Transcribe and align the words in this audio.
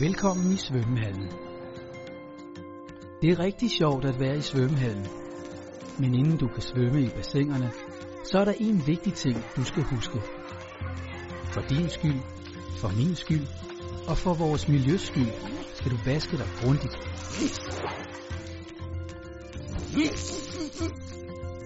Velkommen 0.00 0.52
i 0.52 0.56
svømmehallen. 0.56 1.28
Det 3.22 3.30
er 3.30 3.38
rigtig 3.38 3.70
sjovt 3.70 4.04
at 4.04 4.20
være 4.20 4.36
i 4.36 4.40
svømmehallen. 4.40 5.06
Men 5.98 6.14
inden 6.14 6.36
du 6.36 6.48
kan 6.48 6.62
svømme 6.62 7.02
i 7.02 7.08
bassinerne, 7.08 7.72
så 8.24 8.38
er 8.38 8.44
der 8.44 8.52
en 8.60 8.86
vigtig 8.86 9.14
ting, 9.14 9.36
du 9.56 9.64
skal 9.64 9.82
huske. 9.82 10.20
For 11.52 11.60
din 11.60 11.88
skyld, 11.88 12.20
for 12.80 12.88
min 12.96 13.14
skyld 13.14 13.46
og 14.08 14.18
for 14.18 14.34
vores 14.34 14.68
miljøs 14.68 15.00
skyld 15.00 15.32
skal 15.74 15.90
du 15.90 15.96
vaske 16.04 16.36
dig 16.36 16.48
grundigt. 16.60 16.96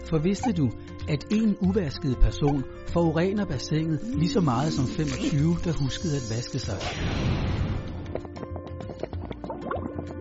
For 0.09 0.18
vidste 0.18 0.52
du, 0.52 0.71
at 1.09 1.25
en 1.31 1.57
uvasket 1.61 2.17
person 2.21 2.65
forurener 2.87 3.45
bassinet 3.45 4.01
lige 4.15 4.29
så 4.29 4.41
meget 4.41 4.73
som 4.73 4.87
25, 4.87 5.57
der 5.65 5.73
huskede 5.83 6.17
at 6.17 6.27
vaske 6.30 6.59
sig? 6.59 6.79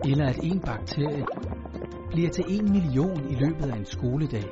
Eller 0.04 0.26
at 0.28 0.38
en 0.42 0.60
bakterie 0.60 1.24
bliver 2.10 2.30
til 2.30 2.44
en 2.48 2.72
million 2.72 3.30
i 3.30 3.34
løbet 3.34 3.66
af 3.70 3.76
en 3.76 3.86
skoledag. 3.86 4.44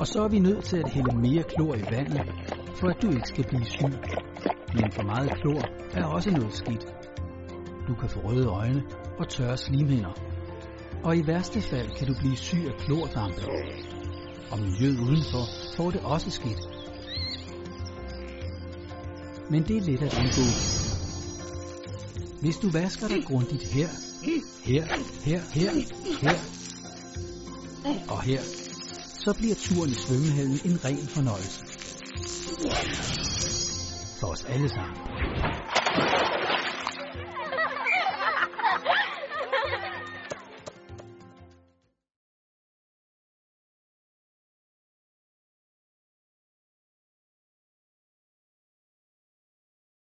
Og 0.00 0.06
så 0.06 0.22
er 0.22 0.28
vi 0.28 0.38
nødt 0.38 0.64
til 0.64 0.76
at 0.76 0.88
hælde 0.88 1.16
mere 1.16 1.42
klor 1.42 1.74
i 1.74 1.84
vandet, 1.90 2.22
for 2.74 2.88
at 2.88 3.02
du 3.02 3.10
ikke 3.10 3.28
skal 3.28 3.44
blive 3.48 3.64
syg. 3.64 3.94
Men 4.74 4.90
for 4.90 5.02
meget 5.02 5.32
klor 5.32 5.62
er 5.94 6.04
også 6.04 6.30
noget 6.30 6.52
skidt. 6.52 6.86
Du 7.88 7.94
kan 7.94 8.08
få 8.08 8.20
røde 8.20 8.46
øjne 8.46 8.82
og 9.18 9.28
tørre 9.28 9.56
slimhinder. 9.56 10.14
Og 11.04 11.16
i 11.16 11.26
værste 11.26 11.60
fald 11.60 11.90
kan 11.98 12.06
du 12.06 12.14
blive 12.20 12.36
syg 12.36 12.64
af 12.66 12.76
klordampe. 12.78 13.42
Og 14.50 14.58
miljøet 14.58 14.98
udenfor 14.98 15.44
får 15.76 15.90
det 15.90 16.00
også 16.00 16.30
skidt. 16.30 16.60
Men 19.50 19.62
det 19.62 19.76
er 19.76 19.80
let 19.80 20.02
at 20.02 20.18
undgå. 20.18 20.46
Hvis 22.40 22.56
du 22.56 22.70
vasker 22.70 23.08
dig 23.08 23.24
grundigt 23.24 23.64
her, 23.64 23.88
her, 24.64 24.84
her, 25.24 25.40
her, 25.52 25.70
her 26.20 26.38
og 28.08 28.22
her, 28.22 28.40
så 29.24 29.34
bliver 29.38 29.54
turen 29.54 29.90
i 29.90 29.94
svømmehallen 29.94 30.60
en 30.64 30.84
ren 30.84 31.06
fornøjelse. 31.08 31.60
For 34.20 34.26
os 34.26 34.44
alle 34.44 34.68
sammen. 34.68 34.96